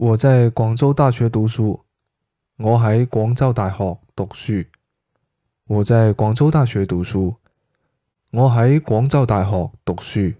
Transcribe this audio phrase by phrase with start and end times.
[0.00, 1.84] 我在广州大学读书
[2.58, 4.64] 我喺广州大学读书。
[5.66, 7.34] 我在广州大学读书
[8.30, 10.32] 我喺广州大学读书。